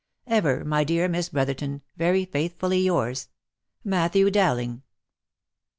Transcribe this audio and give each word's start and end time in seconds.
"Ever, 0.25 0.65
my 0.65 0.83
dear 0.83 1.07
Miss 1.07 1.29
Brotherton," 1.29 1.83
Very 1.95 2.25
faithfully 2.25 2.79
yours," 2.79 3.29
Matthew 3.85 4.31
Dowling." 4.31 4.81